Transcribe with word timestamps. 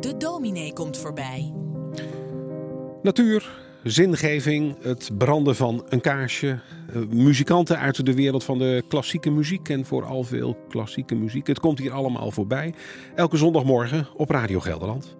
De 0.00 0.14
dominee 0.18 0.72
komt 0.72 0.98
voorbij. 0.98 1.52
Natuur, 3.02 3.50
zingeving, 3.82 4.76
het 4.82 5.10
branden 5.18 5.56
van 5.56 5.84
een 5.88 6.00
kaarsje. 6.00 6.60
eh, 6.92 7.02
Muzikanten 7.10 7.78
uit 7.78 8.06
de 8.06 8.14
wereld 8.14 8.44
van 8.44 8.58
de 8.58 8.82
klassieke 8.88 9.30
muziek 9.30 9.68
en 9.68 9.84
vooral 9.84 10.22
veel 10.22 10.56
klassieke 10.68 11.14
muziek. 11.14 11.46
Het 11.46 11.60
komt 11.60 11.78
hier 11.78 11.92
allemaal 11.92 12.30
voorbij. 12.30 12.74
Elke 13.14 13.36
zondagmorgen 13.36 14.08
op 14.16 14.30
Radio 14.30 14.60
Gelderland. 14.60 15.16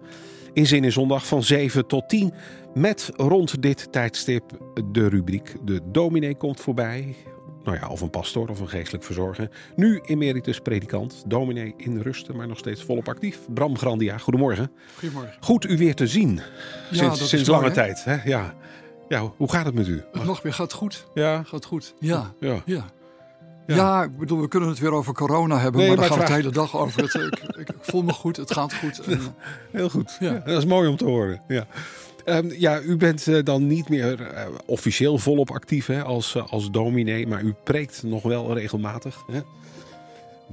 In 0.53 0.65
Zin 0.65 0.83
in 0.83 0.91
Zondag 0.91 1.27
van 1.27 1.43
7 1.43 1.87
tot 1.87 2.09
10. 2.09 2.33
Met 2.73 3.11
rond 3.15 3.61
dit 3.61 3.91
tijdstip 3.91 4.43
de 4.91 5.09
rubriek 5.09 5.55
De 5.63 5.81
dominee 5.91 6.35
komt 6.35 6.59
voorbij. 6.59 7.15
Nou 7.63 7.77
ja, 7.77 7.87
of 7.87 8.01
een 8.01 8.09
pastoor 8.09 8.47
of 8.47 8.59
een 8.59 8.69
geestelijk 8.69 9.03
verzorger. 9.03 9.49
Nu 9.75 10.01
emeritus 10.05 10.59
predikant, 10.59 11.23
dominee 11.27 11.73
in 11.77 12.01
rusten, 12.01 12.35
maar 12.35 12.47
nog 12.47 12.57
steeds 12.57 12.83
volop 12.83 13.07
actief. 13.07 13.39
Bram 13.53 13.77
Grandia, 13.77 14.17
goedemorgen. 14.17 14.71
Goedemorgen. 14.99 15.37
Goed 15.39 15.65
u 15.65 15.77
weer 15.77 15.95
te 15.95 16.07
zien. 16.07 16.41
Sinds, 16.91 16.99
dat 16.99 17.19
is 17.19 17.29
sinds 17.29 17.49
mooi, 17.49 17.61
lange 17.61 17.73
hè? 17.73 17.73
tijd. 17.73 18.03
Hè? 18.03 18.29
Ja. 18.29 18.53
ja, 19.07 19.31
hoe 19.37 19.51
gaat 19.51 19.65
het 19.65 19.73
met 19.73 19.87
u? 19.87 20.03
Het 20.11 20.23
nog 20.23 20.41
weer 20.41 20.53
gaat 20.53 20.73
goed. 20.73 21.07
Ja, 21.13 21.43
Gaat 21.43 21.65
goed. 21.65 21.93
Ja. 21.99 22.33
ja. 22.39 22.61
Ja. 22.65 22.85
Ja. 23.67 23.75
Ja. 23.75 24.03
ik 24.03 24.17
bedoel, 24.17 24.41
we 24.41 24.47
kunnen 24.47 24.69
het 24.69 24.79
weer 24.79 24.91
over 24.91 25.13
corona 25.13 25.59
hebben, 25.59 25.79
Nee, 25.81 25.89
maar 25.89 25.97
daar 25.97 26.09
maar 26.09 26.17
gaat 26.17 26.27
het 26.27 26.37
de 26.37 26.41
hele 26.43 26.53
dag 26.55 26.77
over. 26.77 27.01
Het, 27.01 27.13
ik, 27.57 27.69
ik, 27.69 27.75
voel 27.79 28.03
me 28.03 28.13
goed, 28.13 28.37
het 28.37 28.53
gaat 28.53 28.73
goed. 28.73 28.99
En, 29.07 29.35
heel 29.71 29.89
goed. 29.89 30.17
Ja. 30.19 30.33
Ja. 30.33 30.39
dat 30.39 30.57
is 30.57 30.65
mooi 30.65 30.89
om 30.89 30.97
te 30.97 31.05
horen. 31.05 31.41
Ja, 31.47 31.67
Ehm, 32.25 32.49
ja 32.57 32.81
u 32.81 32.97
bent 32.97 33.27
eh, 33.27 33.43
dan 33.43 33.67
niet 33.67 33.89
meer 33.89 34.21
eh, 34.21 34.45
officieel 34.65 35.17
volop 35.17 35.51
actief 35.51 35.85
hè, 35.85 36.03
als, 36.03 36.35
eh, 36.35 36.51
als 36.51 36.71
dominee, 36.71 37.27
maar 37.27 37.41
u 37.43 37.53
preekt 37.63 38.03
nog 38.03 38.23
wel 38.23 38.53
regelmatig. 38.53 39.23
Hè? 39.31 39.39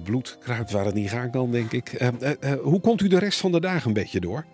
Bloed 0.05 0.39
kruipt 0.41 0.71
waar 0.71 0.85
het 0.85 0.95
niet 0.95 1.11
gaan 1.11 1.31
kan, 1.31 1.51
denk 1.51 1.73
ik. 1.73 1.93
Ehm, 1.93 2.15
eh, 2.21 2.53
eh, 2.53 2.61
hoe 2.61 2.81
komt 2.81 3.01
u 3.01 3.09
de 3.09 3.19
rest 3.19 3.41
van 3.41 3.53
de 3.53 3.61
dagen 3.61 3.87
een 3.87 3.93
beetje 3.93 4.21
door? 4.21 4.45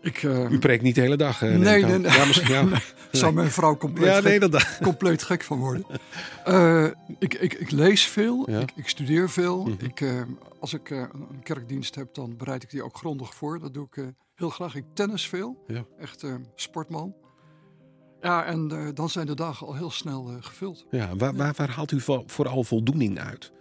Ik 0.00 0.22
eh, 0.22 0.50
U 0.50 0.58
preekt 0.58 0.82
niet 0.82 0.94
de 0.94 1.00
hele 1.00 1.16
dag. 1.16 1.42
eh, 1.42 1.48
Nee, 1.56 1.84
nee, 1.84 1.98
nee. 1.98 2.12
Ja, 2.12 2.24
misschien, 2.24 2.48
ja. 2.54 2.66
zou 3.12 3.32
mijn 3.32 3.50
vrouw 3.50 3.76
compleet, 3.76 4.06
ja, 4.08 4.20
gek, 4.20 4.50
dat 4.50 4.78
compleet 4.82 5.22
gek 5.22 5.42
van 5.44 5.58
worden. 5.58 5.84
Eh, 6.44 6.84
ik, 7.18 7.34
ik, 7.34 7.54
ik 7.54 7.70
lees 7.70 8.06
veel, 8.06 8.48
ik, 8.60 8.72
ik 8.74 8.88
studeer 8.88 9.30
veel. 9.30 9.62
Mhm. 9.64 9.84
ik, 9.84 10.04
als 10.60 10.74
ik 10.74 10.90
een 10.90 11.42
kerkdienst 11.42 11.94
heb, 11.94 12.14
dan 12.14 12.36
bereid 12.36 12.62
ik 12.62 12.70
die 12.70 12.82
ook 12.82 12.96
grondig 12.96 13.34
voor. 13.34 13.60
Dat 13.60 13.74
doe 13.74 13.86
ik 13.90 14.04
heel 14.34 14.50
graag. 14.50 14.74
Ik 14.74 14.84
tennis 14.94 15.28
veel, 15.28 15.64
echt 15.98 16.24
sportman. 16.54 17.14
Ja, 18.20 18.44
en 18.44 18.92
dan 18.94 19.08
zijn 19.10 19.26
de 19.26 19.34
dagen 19.34 19.66
al 19.66 19.74
heel 19.74 19.90
snel 19.90 20.30
gevuld. 20.40 20.86
Ja, 20.90 21.16
waar, 21.16 21.34
waar, 21.34 21.52
waar 21.56 21.70
haalt 21.70 21.92
u 21.92 22.00
vo- 22.00 22.22
vooral 22.26 22.64
voldoening 22.64 23.18
uit? 23.20 23.52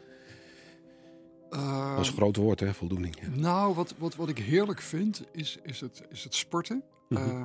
Eh, 1.50 1.92
Dat 1.96 2.00
is 2.00 2.08
een 2.08 2.14
groot 2.18 2.36
woord, 2.36 2.60
hè, 2.60 2.74
voldoening. 2.74 3.16
Ja. 3.22 3.28
Nou, 3.30 3.74
wat, 3.76 3.94
wat, 3.98 4.16
wat 4.16 4.30
ik 4.30 4.38
heerlijk 4.38 4.82
vind, 4.82 5.24
is, 5.32 5.58
is, 5.64 5.80
het, 5.80 6.04
is 6.10 6.24
het 6.24 6.34
sporten. 6.36 6.84
Mhm. 7.10 7.22
Eh, 7.30 7.44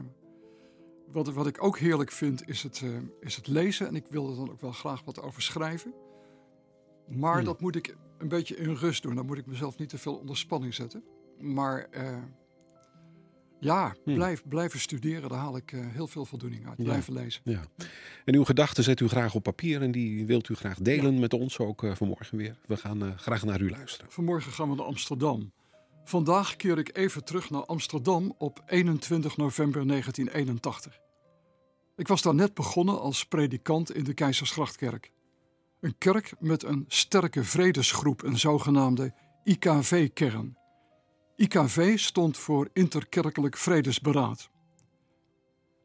wat, 1.13 1.33
wat 1.33 1.47
ik 1.47 1.63
ook 1.65 1.79
heerlijk 1.79 2.11
vind, 2.11 2.49
is 2.49 2.63
het, 2.63 2.81
eh, 2.85 2.91
is 3.21 3.37
het 3.37 3.47
lezen. 3.47 3.87
En 3.87 3.95
ik 3.95 4.07
wil 4.09 4.31
er 4.31 4.37
dan 4.37 4.51
ook 4.51 4.61
wel 4.61 4.73
graag 4.73 5.05
wat 5.05 5.23
over 5.23 5.43
schrijven. 5.43 5.95
Maar 7.09 7.35
Hmm. 7.37 7.45
dat 7.45 7.61
moet 7.61 7.77
ik 7.77 7.97
een 8.19 8.29
beetje 8.29 8.57
in 8.57 8.75
rust 8.75 9.03
doen. 9.03 9.15
Dan 9.15 9.27
moet 9.27 9.39
ik 9.39 9.47
mezelf 9.47 9.79
niet 9.79 9.89
te 9.89 9.99
veel 9.99 10.15
onder 10.17 10.37
spanning 10.37 10.75
zetten. 10.75 11.05
Maar 11.39 11.87
eh, 11.91 12.17
ja, 13.63 13.95
Hmm. 14.05 14.15
blijf, 14.15 14.43
blijven 14.49 14.81
studeren, 14.81 15.29
daar 15.29 15.39
haal 15.39 15.57
ik 15.57 15.73
eh, 15.73 15.81
heel 15.87 16.07
veel 16.07 16.25
voldoening 16.25 16.69
uit. 16.69 16.79
Ja. 16.79 16.85
Blijven 16.85 17.13
lezen. 17.13 17.41
Ja. 17.45 17.63
En 18.25 18.35
uw 18.35 18.45
gedachten 18.45 18.85
zet 18.85 19.01
u 19.01 19.09
graag 19.09 19.35
op 19.35 19.43
papier 19.43 19.83
en 19.83 19.91
die 19.93 20.27
wilt 20.27 20.49
u 20.49 20.55
graag 20.55 20.79
delen 20.79 21.21
met 21.21 21.35
ons 21.35 21.59
ook 21.59 21.85
eh, 21.85 21.95
vanmorgen 21.95 22.39
weer. 22.39 22.57
We 22.67 22.77
gaan 22.77 23.03
eh, 23.03 23.17
graag 23.17 23.45
naar 23.45 23.61
u 23.61 23.71
luisteren. 23.71 24.13
Vanmorgen 24.13 24.53
gaan 24.53 24.71
we 24.71 24.77
naar 24.77 24.85
Amsterdam. 24.85 25.53
Vandaag 26.05 26.57
keer 26.57 26.79
ik 26.79 26.97
even 26.97 27.25
terug 27.25 27.51
naar 27.51 27.65
Amsterdam 27.65 28.35
op 28.39 28.63
21 28.67 29.37
november 29.37 29.87
1981. 29.87 30.99
Ik 31.97 32.09
was 32.09 32.23
daar 32.23 32.35
net 32.35 32.55
begonnen 32.55 33.01
als 33.01 33.25
predikant 33.27 33.95
in 33.95 34.05
de 34.05 34.15
Keizersgrachtkerk. 34.15 35.11
Een 35.81 35.99
kerk 35.99 36.35
met 36.39 36.65
een 36.65 36.85
sterke 36.89 37.45
vredesgroep, 37.45 38.23
een 38.23 38.39
zogenaamde 38.39 39.15
IKV-kern. 39.45 40.57
IKV 41.43 41.99
stond 41.99 42.39
voor 42.39 42.69
Interkerkelijk 42.73 43.57
Vredesberaad. 43.57 44.51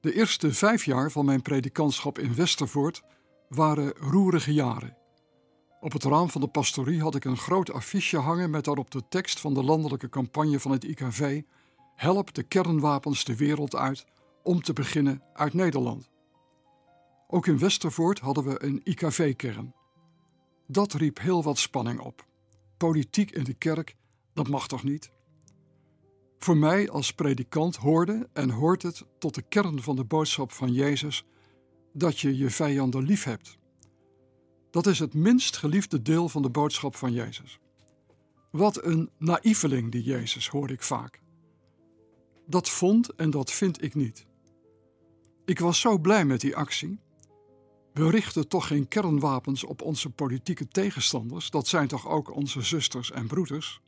De 0.02 0.14
eerste 0.14 0.54
vijf 0.54 0.86
jaar 0.86 1.12
van 1.12 1.26
mijn 1.26 1.42
predikantschap 1.42 2.20
in 2.20 2.36
Westervoort 2.36 3.02
waren 3.50 3.94
roerige 3.94 4.54
jaren. 4.54 4.98
Op 5.80 5.92
het 5.92 6.04
raam 6.04 6.30
van 6.30 6.42
de 6.42 6.48
pastorie 6.48 7.02
had 7.02 7.16
ik 7.16 7.26
een 7.26 7.38
groot 7.38 7.72
affiche 7.72 8.18
hangen 8.18 8.50
met 8.50 8.64
daarop 8.66 8.92
de 8.92 9.08
tekst 9.10 9.40
van 9.40 9.54
de 9.54 9.64
landelijke 9.64 10.10
campagne 10.10 10.60
van 10.60 10.72
het 10.72 10.84
IKV: 10.84 11.42
Help 11.96 12.34
de 12.34 12.44
kernwapens 12.44 13.24
de 13.24 13.36
wereld 13.36 13.76
uit 13.76 14.06
om 14.44 14.62
te 14.62 14.74
beginnen 14.74 15.22
uit 15.34 15.54
Nederland. 15.54 16.10
Ook 17.28 17.48
in 17.48 17.60
Westervoort 17.60 18.20
hadden 18.20 18.44
we 18.44 18.64
een 18.64 18.82
IKV-kern. 18.84 19.74
Dat 20.68 20.94
riep 20.94 21.20
heel 21.20 21.44
wat 21.44 21.58
spanning 21.58 22.00
op. 22.00 22.26
Politiek 22.78 23.32
in 23.32 23.44
de 23.44 23.54
kerk, 23.54 23.96
dat 24.34 24.48
mag 24.48 24.68
toch 24.68 24.84
niet? 24.84 25.16
Voor 26.38 26.58
mij 26.58 26.90
als 26.90 27.14
predikant 27.14 27.76
hoorde 27.76 28.30
en 28.34 28.50
hoort 28.50 28.82
het 28.82 29.06
tot 29.20 29.36
de 29.36 29.42
kern 29.42 29.82
van 29.82 29.96
de 29.96 30.04
boodschap 30.04 30.52
van 30.52 30.74
Jezus 30.74 31.26
dat 31.94 32.20
je 32.20 32.38
je 32.38 32.50
vijanden 32.50 33.04
lief 33.04 33.24
hebt. 33.24 33.58
Dat 34.72 34.88
is 34.88 35.00
het 35.00 35.14
minst 35.14 35.58
geliefde 35.58 36.02
deel 36.02 36.30
van 36.30 36.42
de 36.42 36.50
boodschap 36.50 36.96
van 36.96 37.14
Jezus. 37.14 37.60
Wat 38.52 38.84
een 38.84 39.10
naïveling 39.18 39.92
die 39.92 40.04
Jezus, 40.04 40.48
hoor 40.48 40.72
ik 40.72 40.82
vaak. 40.82 41.22
Dat 42.46 42.70
vond 42.70 43.16
en 43.16 43.30
dat 43.30 43.52
vind 43.52 43.84
ik 43.84 43.96
niet. 43.96 44.26
Ik 45.46 45.60
was 45.60 45.80
zo 45.80 45.98
blij 45.98 46.26
met 46.26 46.42
die 46.42 46.56
actie. 46.56 47.00
We 47.94 48.10
richten 48.10 48.48
toch 48.48 48.68
geen 48.68 48.88
kernwapens 48.88 49.64
op 49.64 49.82
onze 49.82 50.10
politieke 50.10 50.68
tegenstanders, 50.68 51.50
dat 51.50 51.68
zijn 51.68 51.88
toch 51.88 52.08
ook 52.08 52.36
onze 52.36 52.62
zusters 52.62 53.12
en 53.12 53.28
broeders? 53.28 53.82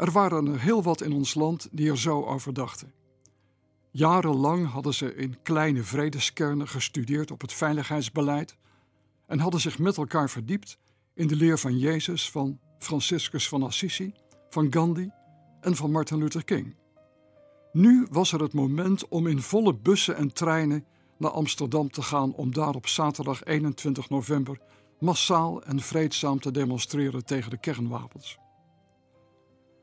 Er 0.00 0.10
waren 0.10 0.46
er 0.46 0.60
heel 0.60 0.82
wat 0.82 1.00
in 1.00 1.12
ons 1.12 1.34
land 1.34 1.68
die 1.70 1.90
er 1.90 1.98
zo 1.98 2.24
over 2.24 2.54
dachten. 2.54 2.92
Jarenlang 3.90 4.70
hadden 4.70 4.94
ze 4.94 5.14
in 5.14 5.42
kleine 5.42 5.82
vredeskernen 5.82 6.68
gestudeerd 6.68 7.30
op 7.30 7.40
het 7.40 7.52
veiligheidsbeleid 7.52 8.56
en 9.26 9.38
hadden 9.38 9.60
zich 9.60 9.78
met 9.78 9.96
elkaar 9.96 10.30
verdiept 10.30 10.78
in 11.14 11.26
de 11.26 11.36
leer 11.36 11.58
van 11.58 11.78
Jezus, 11.78 12.30
van 12.30 12.58
Franciscus 12.78 13.48
van 13.48 13.62
Assisi, 13.62 14.14
van 14.50 14.72
Gandhi 14.72 15.10
en 15.60 15.76
van 15.76 15.90
Martin 15.90 16.18
Luther 16.18 16.44
King. 16.44 16.76
Nu 17.72 18.06
was 18.10 18.32
er 18.32 18.42
het 18.42 18.52
moment 18.52 19.08
om 19.08 19.26
in 19.26 19.42
volle 19.42 19.74
bussen 19.74 20.16
en 20.16 20.32
treinen 20.32 20.84
naar 21.16 21.30
Amsterdam 21.30 21.90
te 21.90 22.02
gaan 22.02 22.34
om 22.34 22.52
daar 22.52 22.74
op 22.74 22.86
zaterdag 22.86 23.44
21 23.44 24.08
november 24.08 24.58
massaal 24.98 25.62
en 25.62 25.80
vreedzaam 25.80 26.40
te 26.40 26.50
demonstreren 26.50 27.24
tegen 27.24 27.50
de 27.50 27.58
kernwapens. 27.58 28.38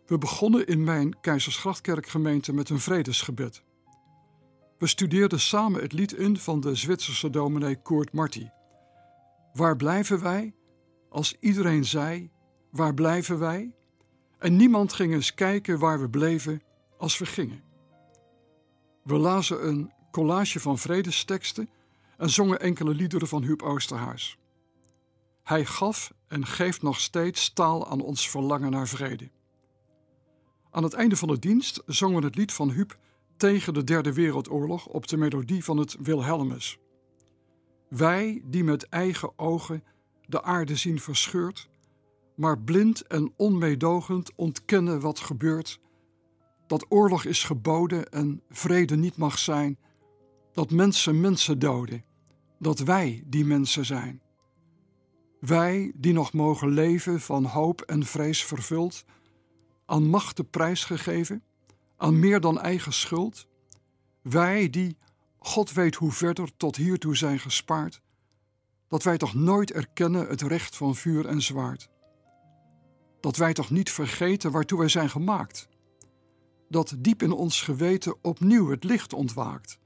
We 0.08 0.18
begonnen 0.18 0.68
in 0.68 0.84
mijn 0.84 1.20
Keizersgrachtkerkgemeente 1.20 2.54
met 2.54 2.70
een 2.70 2.80
vredesgebed. 2.80 3.64
We 4.78 4.88
studeerden 4.88 5.40
samen 5.40 5.82
het 5.82 5.94
lied 5.94 6.14
in 6.14 6.38
van 6.38 6.60
de 6.60 6.76
Zwitserse 6.76 7.30
dominee 7.30 7.82
Koert 7.82 8.14
Marti. 8.14 8.50
Waar 9.54 9.76
blijven 9.76 10.22
wij? 10.22 10.54
Als 11.10 11.36
iedereen 11.40 11.86
zei: 11.86 12.32
Waar 12.72 12.94
blijven 12.94 13.40
wij? 13.40 13.76
En 14.40 14.56
niemand 14.56 14.94
ging 14.94 15.14
eens 15.14 15.34
kijken 15.34 15.80
waar 15.80 16.02
we 16.02 16.10
bleven 16.10 16.62
als 16.98 17.18
we 17.18 17.26
gingen. 17.26 17.64
We 19.04 19.18
lazen 19.18 19.68
een 19.68 19.92
collage 20.12 20.60
van 20.60 20.78
vredesteksten 20.78 21.70
en 22.18 22.30
zongen 22.30 22.60
enkele 22.60 22.94
liederen 22.94 23.28
van 23.28 23.44
Huub 23.44 23.62
Oosterhuis. 23.62 24.38
Hij 25.44 25.66
gaf 25.66 26.12
en 26.28 26.46
geeft 26.46 26.82
nog 26.82 27.00
steeds 27.00 27.54
taal 27.54 27.88
aan 27.88 28.02
ons 28.02 28.30
verlangen 28.30 28.72
naar 28.72 28.88
vrede. 28.88 29.30
Aan 30.78 30.84
het 30.84 30.94
einde 30.94 31.16
van 31.16 31.28
de 31.28 31.40
dienst 31.40 31.82
zongen 31.86 32.20
we 32.20 32.26
het 32.26 32.36
lied 32.36 32.54
van 32.54 32.72
Huub 32.72 32.98
tegen 33.38 33.74
de 33.74 33.84
Derde 33.84 34.14
Wereldoorlog 34.14 34.86
op 34.86 35.08
de 35.08 35.18
melodie 35.18 35.64
van 35.64 35.78
het 35.78 35.96
Wilhelmus. 36.00 36.80
Wij 37.90 38.42
die 38.46 38.64
met 38.64 38.90
eigen 38.90 39.40
ogen 39.40 39.84
de 40.26 40.44
aarde 40.44 40.76
zien 40.76 41.00
verscheurd, 41.00 41.70
maar 42.36 42.60
blind 42.60 43.08
en 43.08 43.34
onmeedogend 43.38 44.32
ontkennen 44.36 45.00
wat 45.00 45.20
gebeurt, 45.20 45.80
dat 46.68 46.86
oorlog 46.90 47.26
is 47.26 47.44
geboden 47.44 48.10
en 48.10 48.42
vrede 48.50 48.96
niet 48.96 49.18
mag 49.18 49.38
zijn, 49.38 49.78
dat 50.54 50.72
mensen 50.72 51.20
mensen 51.20 51.60
doden, 51.60 52.04
dat 52.60 52.80
wij 52.80 53.24
die 53.26 53.46
mensen 53.46 53.86
zijn. 53.86 54.22
Wij 55.40 55.92
die 55.96 56.14
nog 56.14 56.34
mogen 56.34 56.70
leven 56.70 57.22
van 57.22 57.46
hoop 57.46 57.82
en 57.82 58.04
vrees 58.04 58.44
vervuld, 58.44 59.06
aan 59.88 60.10
machten 60.10 60.50
prijsgegeven, 60.50 61.44
aan 61.96 62.20
meer 62.20 62.40
dan 62.40 62.60
eigen 62.60 62.94
schuld, 62.94 63.48
wij 64.22 64.70
die, 64.70 64.98
God 65.38 65.72
weet 65.72 65.96
hoe 65.96 66.12
verder, 66.12 66.58
tot 66.58 66.76
hiertoe 66.76 67.16
zijn 67.16 67.40
gespaard, 67.40 68.02
dat 68.88 69.04
wij 69.04 69.18
toch 69.18 69.34
nooit 69.34 69.72
erkennen 69.72 70.28
het 70.28 70.42
recht 70.42 70.76
van 70.76 70.96
vuur 70.96 71.26
en 71.26 71.42
zwaard. 71.42 71.90
dat 73.20 73.36
wij 73.38 73.54
toch 73.54 73.70
niet 73.70 73.92
vergeten 73.92 74.52
waartoe 74.52 74.80
wij 74.80 74.88
zijn 74.88 75.10
gemaakt. 75.10 75.68
Dat 76.70 76.96
diep 76.98 77.24
in 77.24 77.32
ons 77.32 77.62
geweten 77.62 78.16
opnieuw 78.22 78.70
het 78.70 78.84
licht 78.84 79.14
ontwaakt. 79.14 79.80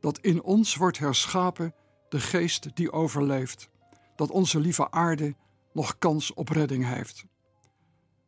Dat 0.00 0.18
in 0.18 0.42
ons 0.42 0.74
wordt 0.76 0.98
herschapen 0.98 1.74
de 2.08 2.20
geest 2.20 2.76
die 2.76 2.92
overleeft. 2.92 3.68
Dat 4.16 4.30
onze 4.30 4.60
lieve 4.60 4.90
aarde 4.90 5.34
nog 5.72 5.98
kans 5.98 6.34
op 6.34 6.48
redding 6.48 6.86
heeft. 6.86 7.24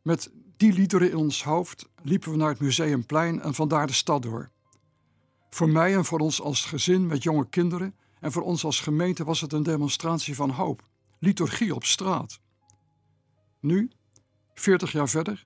Met 0.01 0.31
die 0.59 0.73
liederen 0.73 1.09
in 1.09 1.17
ons 1.17 1.43
hoofd 1.43 1.89
liepen 2.03 2.31
we 2.31 2.37
naar 2.37 2.49
het 2.49 2.59
museumplein 2.59 3.41
en 3.41 3.53
vandaar 3.53 3.87
de 3.87 3.93
stad 3.93 4.21
door. 4.21 4.49
Voor 5.49 5.69
mij 5.69 5.95
en 5.95 6.05
voor 6.05 6.19
ons 6.19 6.41
als 6.41 6.65
gezin 6.65 7.07
met 7.07 7.23
jonge 7.23 7.49
kinderen 7.49 7.95
en 8.19 8.31
voor 8.31 8.41
ons 8.41 8.63
als 8.63 8.79
gemeente 8.79 9.23
was 9.23 9.41
het 9.41 9.53
een 9.53 9.63
demonstratie 9.63 10.35
van 10.35 10.49
hoop, 10.49 10.83
liturgie 11.19 11.75
op 11.75 11.83
straat. 11.83 12.39
Nu, 13.59 13.91
veertig 14.53 14.91
jaar 14.91 15.09
verder, 15.09 15.45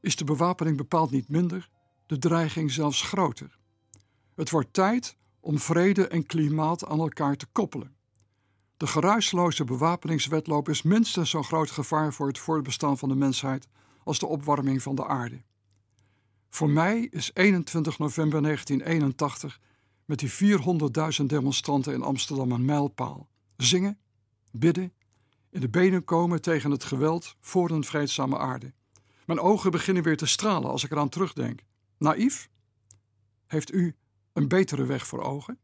is 0.00 0.16
de 0.16 0.24
bewapening 0.24 0.76
bepaald 0.76 1.10
niet 1.10 1.28
minder, 1.28 1.68
de 2.06 2.18
dreiging 2.18 2.70
zelfs 2.70 3.02
groter. 3.02 3.58
Het 4.34 4.50
wordt 4.50 4.72
tijd 4.72 5.16
om 5.40 5.58
vrede 5.58 6.08
en 6.08 6.26
klimaat 6.26 6.86
aan 6.86 6.98
elkaar 6.98 7.36
te 7.36 7.46
koppelen. 7.52 7.96
De 8.76 8.86
geruisloze 8.86 9.64
bewapeningswetloop 9.64 10.68
is 10.68 10.82
minstens 10.82 11.30
zo'n 11.30 11.44
groot 11.44 11.70
gevaar 11.70 12.12
voor 12.12 12.26
het 12.26 12.38
voortbestaan 12.38 12.98
van 12.98 13.08
de 13.08 13.14
mensheid 13.14 13.68
als 14.04 14.18
de 14.18 14.26
opwarming 14.26 14.82
van 14.82 14.94
de 14.94 15.06
aarde. 15.06 15.42
Voor 16.48 16.70
mij 16.70 17.08
is 17.10 17.30
21 17.34 17.98
november 17.98 18.42
1981 18.42 19.60
met 20.04 20.18
die 20.18 20.58
400.000 21.20 21.24
demonstranten 21.26 21.92
in 21.92 22.02
Amsterdam 22.02 22.52
een 22.52 22.64
mijlpaal. 22.64 23.28
Zingen, 23.56 23.98
bidden, 24.50 24.92
in 25.50 25.60
de 25.60 25.68
benen 25.68 26.04
komen 26.04 26.42
tegen 26.42 26.70
het 26.70 26.84
geweld 26.84 27.36
voor 27.40 27.70
een 27.70 27.84
vreedzame 27.84 28.38
aarde. 28.38 28.72
Mijn 29.26 29.40
ogen 29.40 29.70
beginnen 29.70 30.02
weer 30.02 30.16
te 30.16 30.26
stralen 30.26 30.70
als 30.70 30.84
ik 30.84 30.90
eraan 30.90 31.08
terugdenk. 31.08 31.60
Naïef? 31.98 32.48
Heeft 33.46 33.72
u 33.72 33.96
een 34.32 34.48
betere 34.48 34.84
weg 34.84 35.06
voor 35.06 35.22
ogen? 35.22 35.58